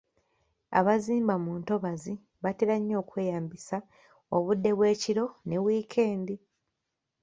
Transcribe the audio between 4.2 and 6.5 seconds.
obudde bw’ekiro ne wiikendi.